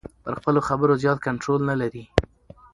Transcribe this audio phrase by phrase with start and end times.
[0.23, 2.03] پر خپلو خبرو زیات کنټرول نلري.